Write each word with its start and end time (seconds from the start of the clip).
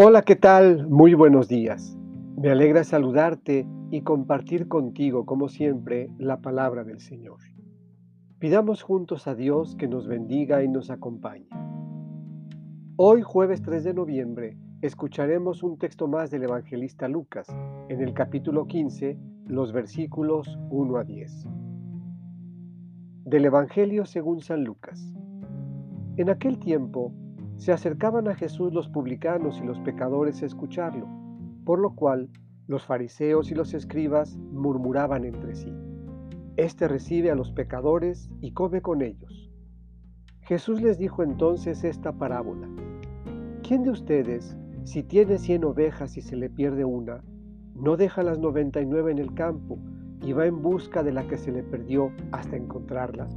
Hola, 0.00 0.22
¿qué 0.22 0.36
tal? 0.36 0.88
Muy 0.88 1.14
buenos 1.14 1.48
días. 1.48 1.98
Me 2.36 2.50
alegra 2.50 2.84
saludarte 2.84 3.66
y 3.90 4.02
compartir 4.02 4.68
contigo, 4.68 5.26
como 5.26 5.48
siempre, 5.48 6.08
la 6.18 6.40
palabra 6.40 6.84
del 6.84 7.00
Señor. 7.00 7.40
Pidamos 8.38 8.84
juntos 8.84 9.26
a 9.26 9.34
Dios 9.34 9.74
que 9.74 9.88
nos 9.88 10.06
bendiga 10.06 10.62
y 10.62 10.68
nos 10.68 10.90
acompañe. 10.90 11.48
Hoy, 12.94 13.22
jueves 13.22 13.60
3 13.62 13.82
de 13.82 13.94
noviembre, 13.94 14.56
escucharemos 14.82 15.64
un 15.64 15.78
texto 15.78 16.06
más 16.06 16.30
del 16.30 16.44
evangelista 16.44 17.08
Lucas, 17.08 17.48
en 17.88 18.00
el 18.00 18.14
capítulo 18.14 18.68
15, 18.68 19.18
los 19.48 19.72
versículos 19.72 20.60
1 20.70 20.96
a 20.96 21.02
10. 21.02 21.48
Del 23.24 23.46
Evangelio 23.46 24.06
según 24.06 24.42
San 24.42 24.62
Lucas. 24.62 25.12
En 26.16 26.30
aquel 26.30 26.60
tiempo, 26.60 27.12
se 27.58 27.72
acercaban 27.72 28.28
a 28.28 28.36
Jesús 28.36 28.72
los 28.72 28.88
publicanos 28.88 29.60
y 29.60 29.66
los 29.66 29.80
pecadores 29.80 30.42
a 30.42 30.46
escucharlo, 30.46 31.08
por 31.64 31.80
lo 31.80 31.94
cual 31.94 32.30
los 32.68 32.86
fariseos 32.86 33.50
y 33.50 33.54
los 33.54 33.74
escribas 33.74 34.36
murmuraban 34.36 35.24
entre 35.24 35.56
sí. 35.56 35.74
Este 36.56 36.86
recibe 36.86 37.30
a 37.30 37.34
los 37.34 37.50
pecadores 37.52 38.30
y 38.40 38.52
come 38.52 38.80
con 38.80 39.02
ellos. 39.02 39.50
Jesús 40.42 40.80
les 40.80 40.98
dijo 40.98 41.22
entonces 41.22 41.82
esta 41.82 42.12
parábola. 42.12 42.68
¿Quién 43.62 43.82
de 43.82 43.90
ustedes, 43.90 44.56
si 44.84 45.02
tiene 45.02 45.38
cien 45.38 45.64
ovejas 45.64 46.16
y 46.16 46.22
se 46.22 46.36
le 46.36 46.48
pierde 46.48 46.84
una, 46.84 47.24
no 47.74 47.96
deja 47.96 48.22
las 48.22 48.38
noventa 48.38 48.80
y 48.80 48.86
nueve 48.86 49.10
en 49.10 49.18
el 49.18 49.34
campo 49.34 49.78
y 50.22 50.32
va 50.32 50.46
en 50.46 50.62
busca 50.62 51.02
de 51.02 51.12
la 51.12 51.26
que 51.26 51.38
se 51.38 51.50
le 51.50 51.64
perdió 51.64 52.12
hasta 52.30 52.56
encontrarla? 52.56 53.28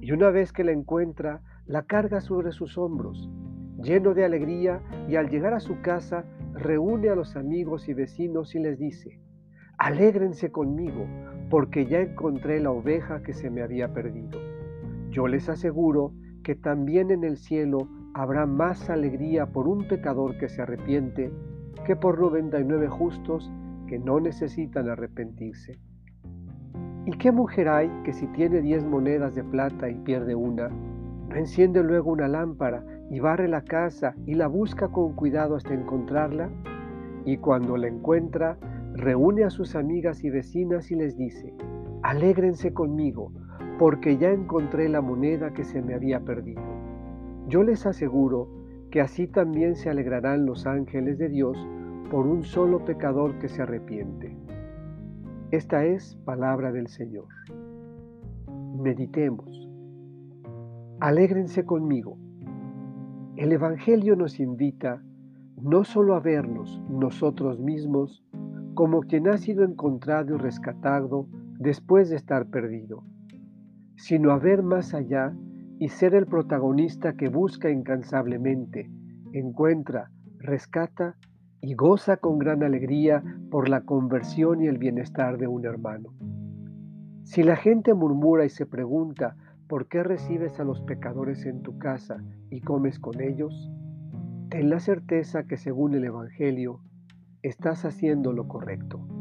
Y 0.00 0.12
una 0.12 0.30
vez 0.30 0.52
que 0.52 0.64
la 0.64 0.72
encuentra, 0.72 1.42
la 1.66 1.82
carga 1.82 2.20
sobre 2.20 2.52
sus 2.52 2.78
hombros, 2.78 3.28
lleno 3.82 4.14
de 4.14 4.24
alegría, 4.24 4.80
y 5.08 5.16
al 5.16 5.28
llegar 5.28 5.52
a 5.52 5.60
su 5.60 5.80
casa 5.80 6.24
reúne 6.54 7.08
a 7.08 7.16
los 7.16 7.36
amigos 7.36 7.88
y 7.88 7.94
vecinos 7.94 8.54
y 8.54 8.60
les 8.60 8.78
dice, 8.78 9.20
alégrense 9.78 10.50
conmigo, 10.52 11.06
porque 11.50 11.86
ya 11.86 12.00
encontré 12.00 12.60
la 12.60 12.70
oveja 12.70 13.22
que 13.22 13.32
se 13.32 13.50
me 13.50 13.62
había 13.62 13.92
perdido. 13.92 14.38
Yo 15.10 15.26
les 15.26 15.48
aseguro 15.48 16.12
que 16.44 16.54
también 16.54 17.10
en 17.10 17.24
el 17.24 17.36
cielo 17.36 17.88
habrá 18.14 18.46
más 18.46 18.88
alegría 18.88 19.46
por 19.46 19.66
un 19.66 19.88
pecador 19.88 20.38
que 20.38 20.48
se 20.48 20.62
arrepiente 20.62 21.32
que 21.84 21.96
por 21.96 22.18
99 22.18 22.88
justos 22.88 23.50
que 23.88 23.98
no 23.98 24.20
necesitan 24.20 24.88
arrepentirse. 24.88 25.78
¿Y 27.04 27.12
qué 27.18 27.30
mujer 27.30 27.68
hay 27.68 27.88
que 28.04 28.12
si 28.12 28.26
tiene 28.28 28.60
diez 28.60 28.84
monedas 28.84 29.34
de 29.34 29.44
plata 29.44 29.88
y 29.88 29.94
pierde 29.94 30.34
una, 30.34 30.70
enciende 31.34 31.82
luego 31.82 32.12
una 32.12 32.28
lámpara 32.28 32.84
y 33.10 33.20
barre 33.20 33.48
la 33.48 33.62
casa 33.62 34.14
y 34.26 34.34
la 34.34 34.46
busca 34.46 34.88
con 34.88 35.14
cuidado 35.14 35.56
hasta 35.56 35.74
encontrarla. 35.74 36.50
Y 37.24 37.38
cuando 37.38 37.76
la 37.76 37.88
encuentra, 37.88 38.56
reúne 38.94 39.44
a 39.44 39.50
sus 39.50 39.74
amigas 39.74 40.24
y 40.24 40.30
vecinas 40.30 40.90
y 40.90 40.96
les 40.96 41.16
dice, 41.16 41.52
alégrense 42.02 42.72
conmigo, 42.72 43.32
porque 43.78 44.16
ya 44.16 44.30
encontré 44.30 44.88
la 44.88 45.00
moneda 45.00 45.52
que 45.52 45.64
se 45.64 45.82
me 45.82 45.94
había 45.94 46.20
perdido. 46.20 46.62
Yo 47.48 47.62
les 47.62 47.86
aseguro 47.86 48.48
que 48.90 49.00
así 49.00 49.26
también 49.26 49.76
se 49.76 49.90
alegrarán 49.90 50.46
los 50.46 50.66
ángeles 50.66 51.18
de 51.18 51.28
Dios 51.28 51.58
por 52.10 52.26
un 52.26 52.44
solo 52.44 52.84
pecador 52.84 53.38
que 53.38 53.48
se 53.48 53.62
arrepiente. 53.62 54.36
Esta 55.50 55.84
es 55.84 56.16
palabra 56.24 56.72
del 56.72 56.88
Señor. 56.88 57.26
Meditemos. 58.78 59.65
Alégrense 61.00 61.66
conmigo. 61.66 62.16
El 63.36 63.52
Evangelio 63.52 64.16
nos 64.16 64.40
invita 64.40 65.02
no 65.60 65.84
solo 65.84 66.14
a 66.14 66.20
vernos 66.20 66.80
nosotros 66.88 67.60
mismos 67.60 68.24
como 68.72 69.00
quien 69.00 69.28
ha 69.28 69.36
sido 69.36 69.62
encontrado 69.62 70.34
y 70.34 70.38
rescatado 70.38 71.28
después 71.58 72.08
de 72.08 72.16
estar 72.16 72.46
perdido, 72.46 73.04
sino 73.96 74.30
a 74.30 74.38
ver 74.38 74.62
más 74.62 74.94
allá 74.94 75.36
y 75.78 75.88
ser 75.88 76.14
el 76.14 76.24
protagonista 76.24 77.12
que 77.14 77.28
busca 77.28 77.68
incansablemente, 77.70 78.90
encuentra, 79.34 80.10
rescata 80.38 81.16
y 81.60 81.74
goza 81.74 82.16
con 82.16 82.38
gran 82.38 82.62
alegría 82.62 83.22
por 83.50 83.68
la 83.68 83.82
conversión 83.82 84.62
y 84.62 84.66
el 84.66 84.78
bienestar 84.78 85.36
de 85.36 85.46
un 85.46 85.66
hermano. 85.66 86.14
Si 87.24 87.42
la 87.42 87.56
gente 87.56 87.92
murmura 87.92 88.46
y 88.46 88.48
se 88.48 88.64
pregunta 88.64 89.36
¿por 89.68 89.88
qué 89.88 90.02
recibes 90.02 90.58
a 90.60 90.64
los 90.64 90.80
pecadores 90.82 91.44
en 91.46 91.62
tu 91.62 91.78
casa 91.78 92.22
y 92.50 92.60
comes 92.60 92.98
con 92.98 93.20
ellos? 93.20 93.70
Ten 94.50 94.70
la 94.70 94.80
certeza 94.80 95.44
que 95.44 95.56
según 95.56 95.94
el 95.94 96.04
Evangelio 96.04 96.80
estás 97.42 97.84
haciendo 97.84 98.32
lo 98.32 98.46
correcto. 98.48 99.15